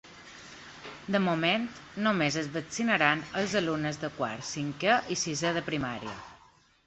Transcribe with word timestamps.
De 1.15 1.19
moment, 1.25 1.67
només 2.07 2.37
es 2.41 2.49
vaccinaran 2.55 3.21
els 3.41 3.53
alumnes 3.61 4.01
de 4.05 4.11
quart, 4.15 4.47
cinquè 4.55 4.95
i 5.17 5.21
sisè 5.25 5.53
de 5.59 5.67
primària. 5.69 6.17